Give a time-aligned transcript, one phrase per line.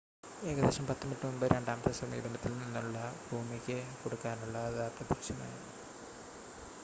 [0.41, 5.59] ഏകദേശം 10 മിനിറ്റ് മുമ്പ് രണ്ടാമത്തെ സമീപനത്തിൽ നിന്നുള്ള ഭൂമിയ്ക്ക് കൊടുക്കാനുള്ള അത് അപ്രത്യക്ഷമായി